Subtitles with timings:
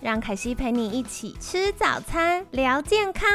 [0.00, 3.28] 让凯西陪你一起吃早餐，聊健康。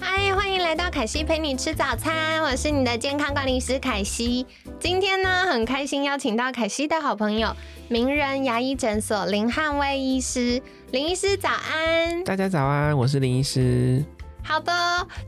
[0.00, 4.46] 嗨，欢迎来到凯西陪你吃早餐，我是你的健康管理师凯西。
[4.78, 7.52] 今天呢，很开心邀请到凯西的好朋友，
[7.88, 10.62] 名人牙医诊所林汉威医师。
[10.92, 14.04] 林医师早安，大家早安，我是林医师。
[14.48, 14.72] 好的，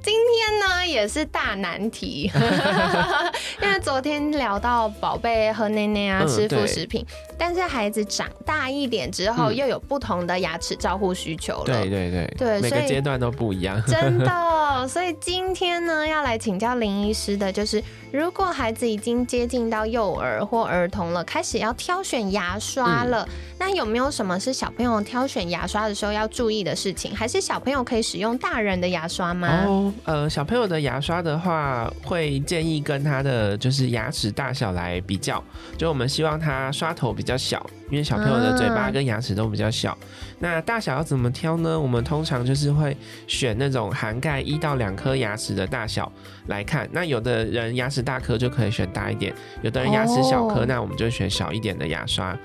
[0.03, 2.31] 今天呢也是大难题，
[3.63, 7.05] 因为昨天聊到宝贝喝奶奶啊，吃副食品，
[7.41, 11.65] 但是孩子长大一点之后，又有不同的牙齿照护需求了。
[11.65, 13.83] 对对对对，每个阶段都不一样。
[13.87, 14.31] 真的，
[14.87, 23.27] 所以今天呢要来请教林医师的，就是如果孩子已经接近到幼儿或儿童了，开始要挑选牙刷了，
[23.59, 27.17] 那有没有什么是小朋友挑选牙刷的时候要注意的事情？
[27.17, 29.09] 还是小朋友可以使用大人的牙？
[29.11, 29.65] 刷吗？
[29.67, 35.43] 哦，呃，小朋友的牙刷的话，会建议跟他的就是牙齿大小来比较，
[35.77, 37.80] 就我们希望他刷头比较比较小。
[37.91, 39.97] 因为小朋友的嘴巴跟牙齿都比较小，
[40.39, 41.79] 那大小要怎么挑呢？
[41.79, 42.97] 我们通常就是会
[43.27, 46.11] 选那种涵盖一到两颗牙齿的大小
[46.47, 46.89] 来看。
[46.93, 52.37] 那有的人牙齿大颗就可以选大一点，有的人牙齿小颗，那我们就选小一点的牙刷。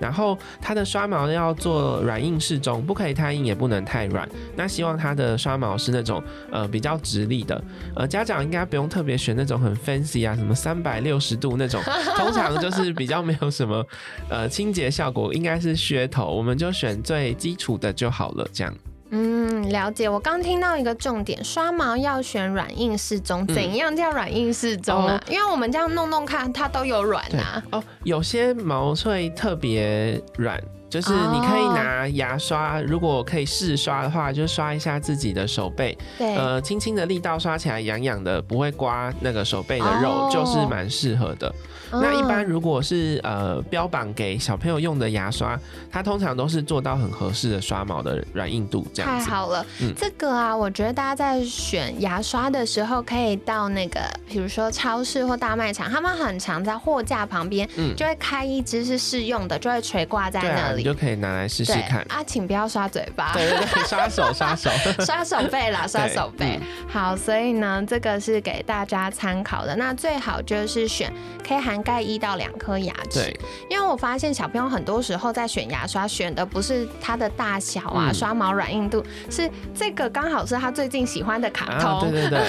[0.00, 4.26] 然后它的刷毛要做软硬适中，不可以太硬，也不能太软。
[4.56, 7.62] 那希望它的刷毛是那种呃比较直立的。
[7.94, 11.82] 呃，家长应该不用特别选那种很 fancy 啊，什么三百六十度那种，
[12.16, 13.86] 通常就是比较没有什么
[14.30, 14.90] 呃清洁。
[14.94, 18.48] 效果应该是噱头，我们就选最基础的就好了。
[18.52, 18.72] 这样，
[19.10, 20.08] 嗯，了解。
[20.08, 23.44] 我刚听到一个重点，刷毛要选软硬适中。
[23.48, 25.20] 怎样叫软硬适中啊？
[25.28, 27.62] 因为我们这样弄弄看，它都有软啊。
[27.72, 30.62] 哦，有些毛会特别软。
[30.94, 41.52] 就是你可以拿牙刷，如果可以试刷的话，就刷一下自己的手背，对，呃，轻轻的力道刷起来痒痒的，不会刮那个手背的肉，就是蛮适合的。
[41.90, 45.58] 那一般如果是呃标榜给小朋友用的牙刷，
[45.90, 49.26] 它通常都是做到很合适的刷毛的软硬度，这样子。
[49.26, 49.92] 太好了，嗯。
[49.96, 60.83] 这个啊，我觉得大家在选牙刷的时候，可以到那个，比如说超市或大卖场，他们很常在货架旁边，嗯，就会开一支是试用的，就会垂挂在那里。
[60.84, 62.04] 就可以拿来试试看。
[62.08, 64.70] 啊，请不要刷嘴巴，对对对，刷手刷手。
[65.04, 66.60] 刷手 背啦，刷手背。
[66.88, 69.74] 好，所以呢，这个是给大家参考的。
[69.76, 71.10] 那最好就是选
[71.46, 73.40] 可以涵盖一到两颗牙齿，对，
[73.70, 82.44] 因为我发现小朋友很多时候在选牙刷，选的不是它的大小啊，刷毛软硬度，是这个刚好是他最近喜欢的卡通，对对对。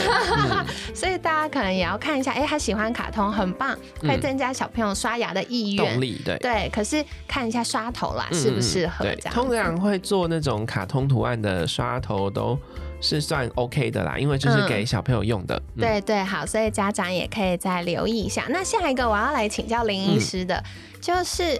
[0.93, 6.37] 所以大家可能也要看一下，哎，他喜欢卡通，很棒，会增加小朋友刷牙的意愿，动力，对。
[6.39, 6.69] 对。
[6.73, 8.24] 可是看一下刷头啦。
[8.31, 9.03] 适不适合？
[9.03, 12.57] 对，通常会做那种卡通图案的刷头都
[13.01, 15.61] 是算 OK 的啦，因为就是给小朋友用的。
[15.77, 18.45] 对对，好，所以家长也可以再留意一下。
[18.49, 20.63] 那下一个我要来请教林医师的，
[21.01, 21.59] 就是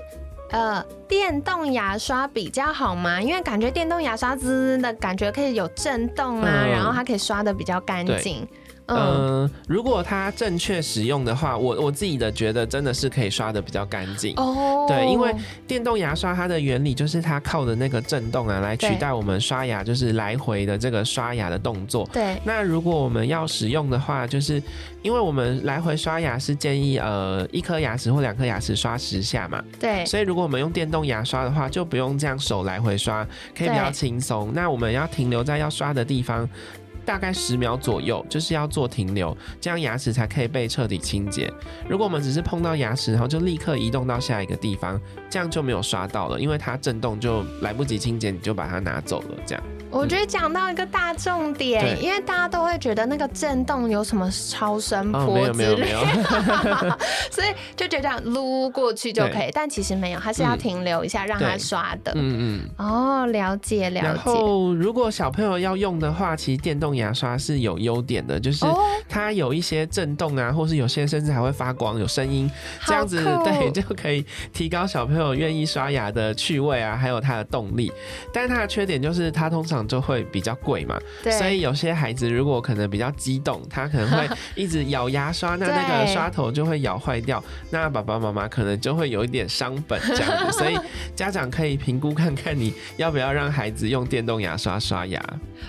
[0.52, 3.22] 呃，电动牙刷比较好吗？
[3.22, 8.48] 因为感觉电动牙刷滋的感觉可以有震动啊，然后它可以刷的比较干净。
[8.88, 14.86] 嗯，如果它正确使用的话，我我自己的觉得真的是可以刷的比较干净哦。
[14.88, 15.34] 对，因为
[15.68, 22.08] 电动牙刷它的原理就是它靠的那个震动啊，来取代我们刷牙就是来回的这个刷牙的动作。
[22.14, 22.40] 对。
[22.44, 24.62] 那如果我们要使用的话，就是
[25.02, 29.64] 因为我们来回刷牙是建议呃一颗牙齿或两颗牙齿刷十下嘛。
[29.80, 30.06] 对。
[30.06, 33.26] 所以如果我们用电动牙刷的话，就不用这样手来回刷，
[33.58, 34.52] 可以比较轻松。
[34.54, 36.48] 那我们要停留在要刷的地方。
[37.06, 41.52] 大概十秒左右，就是要做停留，这样牙齿才可以被彻底清洁。
[41.88, 45.00] 如果我们只是碰到牙齿，然后就立刻移动到下一个地方，
[45.30, 49.64] 这样就没有刷到了，因为它震动就来不及清洁，你就把它拿走了，这样。
[49.96, 55.96] 我觉得讲到一个大重点，因为大家都会觉得那个震动有什么超声波之类，
[57.32, 57.48] 所以
[57.78, 62.12] 就觉得撸过去就可以，但其实没有，还是要停留一下让它刷的。
[62.14, 62.70] 嗯嗯。
[62.78, 64.06] 哦，了解了解。
[64.06, 68.66] 然后如果小朋友要用的话，其实电动牙刷是有优点的，就是
[69.08, 72.52] 它有一些震动啊，或是有些甚至还会发光、有声音，
[72.86, 77.90] 这样子对 就可以提高小朋友愿意刷牙的趣味啊，还有它的动力。
[78.34, 79.85] 但是它的缺点就是它通常。
[79.86, 90.78] 常就会比较贵嘛，对，所以有些孩子如果可能比较激动，他可能会 一直咬牙刷，那那个刷头就会咬坏掉，那爸爸妈妈可能就会有一点伤本这样子， 所以
[91.16, 95.22] 家长可以评估看看你要不要让孩子用电动牙刷刷牙。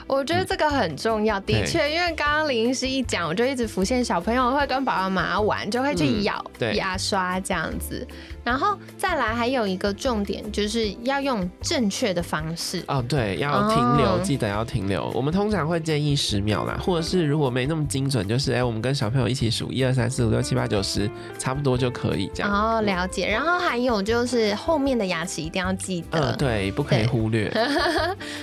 [0.06, 8.06] 我觉得这个很重要，的确，因为刚刚林医师一讲，我就一直浮现小朋友会跟爸爸妈妈玩，就会去嗯咬牙刷这样子。
[8.46, 12.80] 然后再来还有一个重点，就是要用正确的方式。
[12.86, 15.10] 哦，对，要停留，哦记得要停留。
[15.12, 22.52] 我们通常会建议十秒啦，或者是如果没那么精准，就是哎、我们跟小朋友一起数一二三四五六七八九十，差不多就可以这样。
[22.52, 23.28] 哦，了解。
[23.28, 26.30] 然后还有就是后面的牙齿一定要记得。
[26.30, 27.52] 嗯，对，不可以忽略。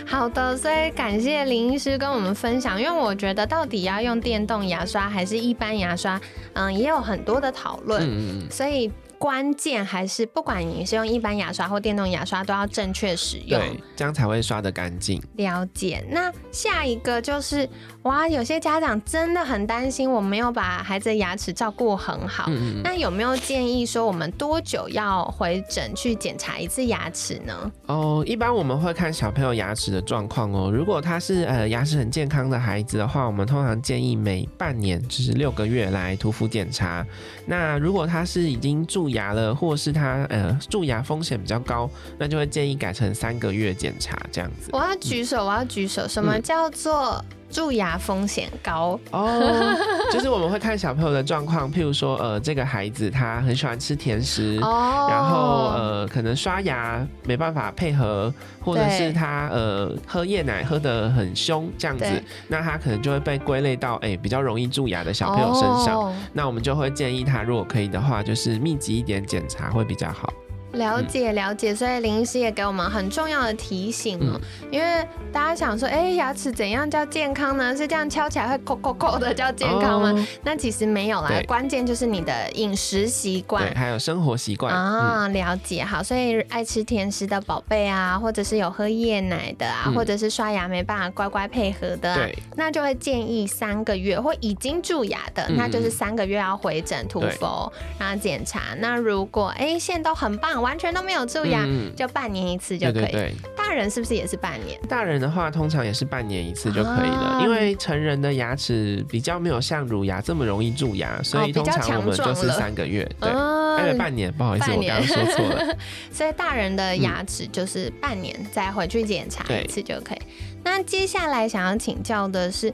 [0.05, 6.19] 好的，所以感谢林医师跟我们分享，因为我觉得到底要用电动牙刷还是一般牙刷，
[6.55, 8.03] 嗯，也有很多的讨论。
[8.03, 8.91] 嗯，所以
[9.23, 13.57] 关键还是不管你是用一般牙刷或电动牙刷，都要正确使用。
[13.57, 15.23] 对，这样才会刷得干净。
[15.37, 16.05] 了解。
[16.09, 17.65] 那下一个就是，
[18.01, 22.47] 哇，有些家长真的很担心我没有把孩子的牙齿照顾很好。
[22.49, 22.81] 嗯嗯嗯。
[22.83, 27.71] 那有没有建议说，我们多久要回诊去检查一次牙齿呢？
[27.85, 30.69] 哦，一般我们会看小朋友牙齿的状况哦。
[30.69, 37.07] 如果他是呃牙齿很健康的孩子的话，我们通常建议每半年就是六个月来涂氟检查。
[37.45, 44.69] 那如果他是已经蛀牙了，或是他呃蛀牙风险比较高，那就会建议改成三个月检查这样子。
[44.73, 46.07] 我要举手，我要举手。
[46.07, 47.23] 什么嗯叫做
[47.53, 48.99] 蛀牙风险高？
[49.11, 49.77] 哦，
[50.11, 54.59] 就是我们会看小朋友的状况，譬如说呃这个孩子他很喜欢吃甜食。
[54.61, 62.05] 哦，然后呃，可能刷牙没办法配合，或者是他呃喝夜奶喝得很凶这样子，
[62.47, 65.99] 那他可能就会被归类到哎、比较容易蛀牙的小朋友身上。
[65.99, 70.33] 哦那我们就会建议他，如果可以的话，就是密集一点检查会比较好。
[70.73, 74.69] 了解了解，所以林医师也给我们很重要的提醒哦，嗯。
[74.71, 76.89] 因为大家想说，哎、牙齿怎样？
[76.89, 77.75] 叫健康呢？
[77.75, 80.09] 是这样敲起来会扣扣扣的叫健康吗？
[80.17, 80.25] 哦。
[80.43, 83.63] 那其实没有啦，关键就是你的饮食习惯。
[83.63, 83.75] 对，。
[83.75, 84.73] 还有生活习惯。
[84.73, 85.83] 嗯，啊，了解。
[85.83, 89.93] 好，所以爱吃甜食的宝贝啊，或者是有喝夜奶的啊，嗯。
[89.93, 98.73] 或者是刷牙没办法乖乖配合的、啊，对，那就会建议三个月，或已经蛀牙的，嗯那就是三个月要回诊涂氟，然后检查。
[98.79, 102.93] 那如果哎、现在都很棒，完全都没有蛀牙，嗯就半年一次就可以。
[102.93, 103.33] 对对对。
[103.55, 104.79] 大人是不是也是半年？
[104.87, 113.03] 大人的话，通常也是半年一次就可以了，啊因为成人的牙齿比较没有像乳牙这么容易蛀牙，所以通常我们就是三个月。
[113.19, 115.77] 对，嗯哎、半年，不好意思，我刚刚说错了。
[116.11, 120.21] 所以大人的牙齿就是半年再回去检查一次就可以。
[120.63, 122.71] 那接下来想要请教的是。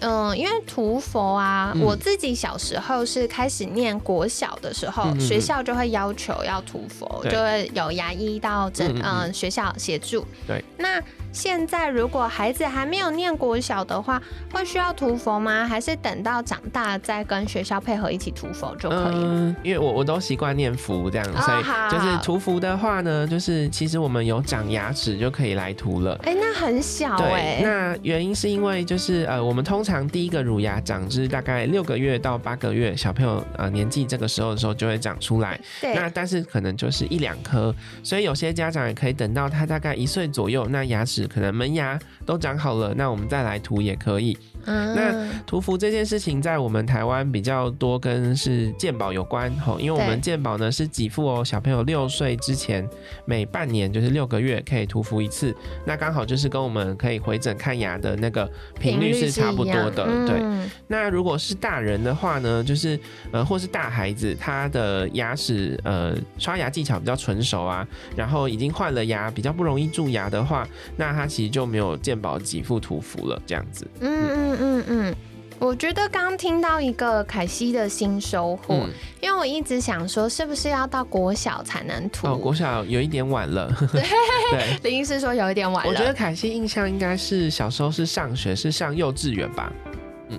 [0.00, 10.26] 嗯，因为涂佛啊，嗯我自己小时候是开始念国小的时候，学校就会要求要涂佛，就会有牙医到整嗯学校协助。
[10.46, 11.00] 对，那
[11.32, 14.20] 现在如果孩子还没有念国小的话，
[14.52, 15.66] 会需要涂佛吗？
[15.66, 19.12] 还是等到长大再跟学校配合一起涂佛就可以了？
[19.14, 21.62] 嗯，因为我我都习惯念氟这样，哦所以
[21.92, 26.18] 就是涂氟的话呢，就是其实我们有长牙齿就可以来涂了。
[26.24, 35.58] 哎、那很小哎、对，那原因是因为就是呃，我们通常第一个乳牙长至大概六个月到八个月，小朋友呃年纪这个时候的时候就会长出来。
[35.80, 44.36] 对，那但是可能就是一两颗，所以有些家长也可以等到他大概一岁左右，那牙齿可能门牙都长好了，那我们再来涂也可以。
[44.66, 52.86] 嗯那涂氟这件事情在我们台湾比较多跟是健保有关吼，因为我们对健保呢是给付哦，小朋友六岁之前
[53.24, 55.54] 每半年就是六个月可以涂氟一次，
[55.86, 60.40] 那刚好就是跟我们可以回诊看牙的那个频率是差不多的，对。
[60.42, 62.98] 嗯那如果是大人的话呢，就是
[63.30, 73.86] 呃，或是大孩子，他的牙齿呃刷牙技巧比较纯熟啊，然后已经换了牙，比较不容易蛀牙的话，那他其实就没有健保给付涂氟了，这样子。
[74.00, 75.14] 嗯嗯嗯嗯，
[75.60, 78.88] 我觉得刚听到一个凯西的新收获，嗯，
[79.20, 82.26] 因为我一直想说，是不是要到国小才能涂？
[82.26, 84.80] 哦，国小有一点晚了， 对。
[84.82, 85.90] 林医师说有一点晚了。
[85.90, 89.70] 我觉得凯西印象应该是小时候是上学，是上幼稚园吧？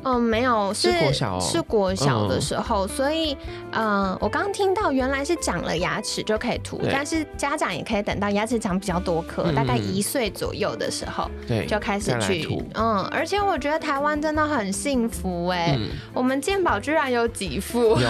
[0.03, 1.39] 嗯，没有，是国小哦。
[1.39, 3.37] 是国小的时候，所以，
[3.71, 18.09] 嗯、我刚听到原来是长了牙齿就可以涂，但是家长也可以等到牙齿长比较多颗，嗯大概嗯一岁左右的时候对，就开始去涂，嗯，而且我觉得台湾真的很幸福哎、嗯，我们健保居然有给付，有，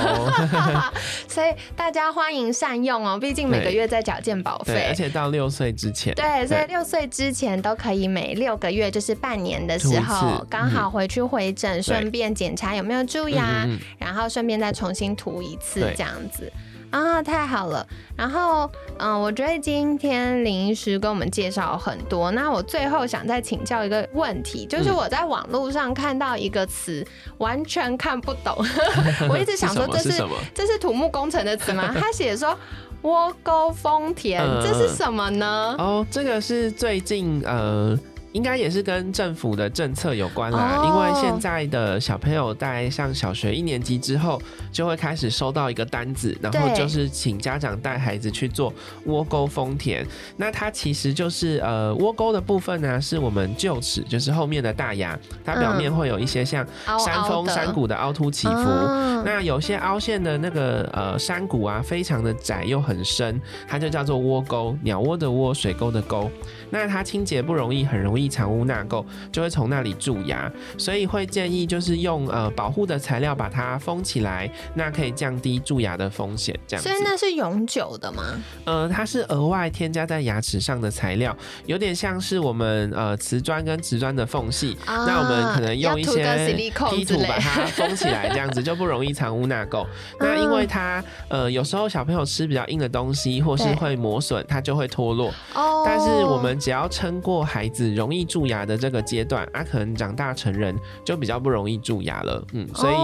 [1.28, 4.96] 所以大家欢迎善用哦，毕竟每个月在缴健保费，而。
[4.96, 16.51] 且到六岁之前，对，所以对六岁之前都可以每六个月，就是半年的时候，刚好回去回诊，顺便检查有没有蛀牙，嗯嗯嗯然后顺便再重新涂一次这样子。
[16.90, 17.88] 啊，太好了。
[18.18, 22.32] 然后，嗯，我觉得今天林医师跟我们介绍很多。
[22.32, 28.54] 那我最后想再请教一个问题，就是我在网络上看到一个词，完全看不懂。
[29.30, 30.22] 我一直想说，这是
[30.54, 31.96] 这是土木工程的词吗？
[31.98, 32.60] 他写说
[33.04, 35.74] 窝沟丰田，这是什么呢？
[35.78, 37.98] 哦，这个是最近呃。
[38.34, 48.74] 应该也是跟政府的政策有关啦，因为现在的小朋友在上小学一年级之后，就会开始收到一个单子，然后就是请家长带孩子去做
[49.06, 50.06] 窝沟丰田。
[50.38, 56.66] 那它其实就是呃窝沟的部分呢，是我们臼齿，就是后面的大牙，它表面会有一些像
[57.00, 58.64] 山峰山谷的凹凸起伏。
[59.24, 66.32] 那有些凹陷的那个呃山谷啊，非常的窄又很深，它就叫做窝沟，鸟窝的窝，水沟的沟。
[66.72, 76.58] 那它清洁不容易，很容易藏污纳垢，就会从那里蛀牙，所以会建议就是用呃保护的材料把它封起来，那可以降低蛀牙的风险。
[76.68, 78.24] 这样，所以那是永久的吗？
[78.66, 81.36] 呃，它是额外添加在牙齿上的材料，
[81.66, 86.54] 有点像是我们呃瓷砖跟瓷砖的缝隙，那我们可能用一些
[86.92, 89.86] 批土把它封起来，这样子就不容易藏污纳垢。
[90.20, 95.34] 那因为它呃有时候小朋友吃比较硬的东西，或是会磨损，它就会脱落。
[95.54, 96.51] 哦，但是我们。
[96.62, 102.46] 只要撑过孩子容易蛀牙的这个阶段，啊，可能长大成人就比较不容易蛀牙了。
[102.53, 102.96] 嗯，所以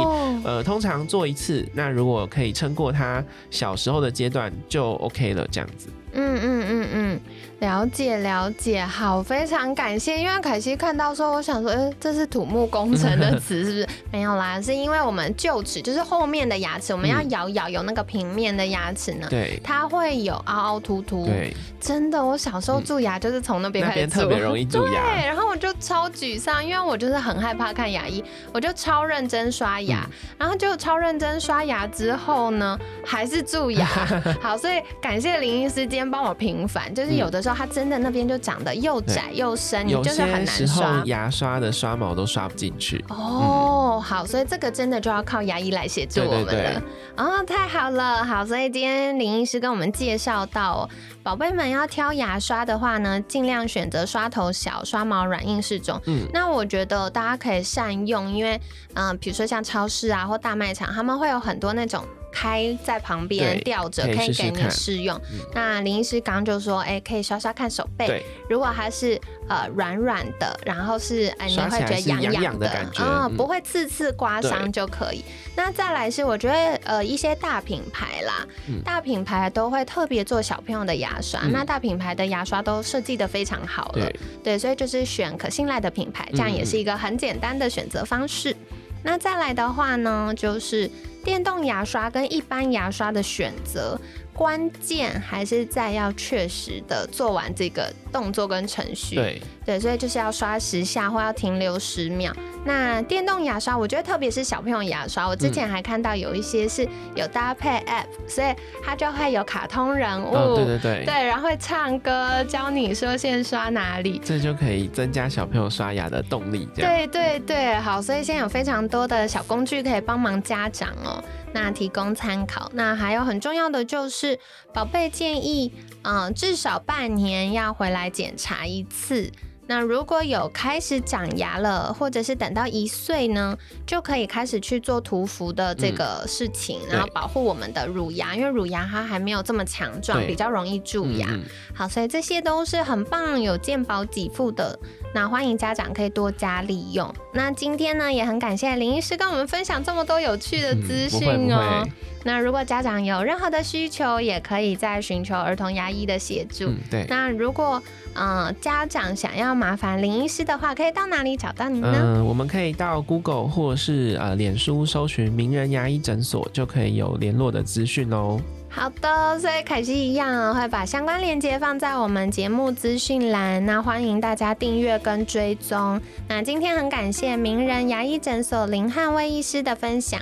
[0.45, 5.89] 呃，通常做一次，那如果可以撑过他小时候的阶段，就 OK 了，这样子。
[6.13, 7.19] 嗯嗯嗯嗯。
[7.59, 10.19] 了解了解，好，非常感谢。
[10.19, 13.87] 因为凯西看到说，我想说，哎，这是土木工程的词，是不是？
[14.11, 21.25] 没有啦，是因为我们臼齿就是后面的牙齿，我们要咬咬有那个平面的牙齿呢，对，它会有凹凹凸凸。
[21.25, 25.15] 对，真的，我小时候蛀牙就是从那边开始特别容易蛀牙。
[25.15, 28.23] 对，然后我就超沮丧，因为我就是很害怕看牙医，
[28.53, 33.87] 我就超认真刷牙，然后就超认真刷牙之后呢，还是蛀牙。
[34.39, 38.27] 好，所以感谢林医师今天帮我平反，就是有的时候他真的那边。
[38.27, 41.01] 就长得又窄又深，你就是很难刷。
[41.05, 43.01] 牙刷的刷毛都刷不进去。
[43.07, 46.81] 哦，好，所以这个真的就要靠牙医来协助我们了。
[47.15, 50.89] 哦，太好了，好，所以今天林医师跟我们介绍到，
[51.23, 55.97] 宝贝们要挑牙刷的话呢，尽量选择刷头小、刷毛软硬适中。
[56.07, 58.59] 嗯，那我觉得大家可以善用，因为
[58.95, 62.03] 嗯，比如说像超市啊或大卖场，他们会有很多那种。
[62.31, 65.19] 开在旁边吊着，可以给你试用。
[65.53, 68.23] 那林医师刚就说，哎，可以刷刷看手背。
[68.49, 69.19] 如果它是
[69.49, 75.23] 呃软软的，然后是哎你会觉得痒痒的感觉，嗯，不会刺刺刮伤就可以。
[75.55, 78.47] 那再来是我觉得呃一些大品牌啦，
[78.85, 81.41] 大品牌都会特别做小朋友的牙刷。
[81.47, 84.11] 那大品牌的牙刷都设计的非常好了，
[84.43, 88.55] 对，所以就是选可信赖的品牌，这样也是一个很简单的选择方式。
[89.03, 90.89] 那再来的话呢，就是
[91.27, 93.99] 电动牙刷跟一般牙刷的选择。
[94.33, 102.31] 关键还是在要确实的做完这个动作跟程序，对对，所以就是要刷十下或要停留十秒。
[102.63, 108.53] 那电动牙刷，我觉得特别是小朋友牙刷，我之前还看到有一些是有搭配 App，所以
[108.85, 116.69] 它就会有卡通人物，对对对，对，然后会唱歌教你说先刷哪里，这就可以增加小朋友刷牙的动力。
[116.75, 121.16] 对对对，好，所以现在有非常多的小工具可以帮忙家长哦。
[121.53, 122.69] 那提供参考。
[122.73, 124.39] 那还有很重要的就是，
[124.73, 129.31] 宝贝建议，嗯，至少半年要回来检查一次。
[129.67, 141.27] 那如果有开始长牙了，或者是等到一岁呢，就可以开始去做涂氟的这个事情，然后保护我们的乳牙，因为乳牙它还没有这么强壮，比较容易蛀牙。
[141.75, 144.79] 好，所以这些都是很棒，有健保给付的。
[145.13, 147.13] 那欢迎家长可以多加利用。
[147.33, 151.85] 那今天呢，也很感谢林医师跟我们分享这么多有趣的资讯哦。
[152.27, 156.73] 那如果家长有任何的需求，也可以再寻求儿童牙医的协助。
[156.91, 157.05] 对。
[157.07, 157.81] 那如果
[158.15, 161.95] 嗯家长想要麻烦林医师的话，可以到哪里找到您呢？
[161.95, 168.37] 嗯，我们可以到 Google 或是呃脸书搜寻名人牙医诊所，就可以有联络的资讯哦。
[168.69, 175.99] 好的，所以凯西一样会把相关链接放在我们节目资讯栏，那欢迎大家订阅跟追踪。
[176.27, 180.21] 那今天很感谢名人牙医诊所林汉威医师的分享，